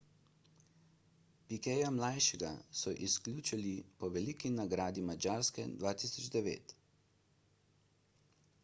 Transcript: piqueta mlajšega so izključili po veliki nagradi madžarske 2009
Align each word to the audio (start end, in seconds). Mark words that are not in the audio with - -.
piqueta 1.51 1.89
mlajšega 1.97 2.49
so 2.79 2.93
izključili 3.09 3.75
po 4.01 4.11
veliki 4.17 4.53
nagradi 4.55 5.05
madžarske 5.11 5.69
2009 5.87 6.77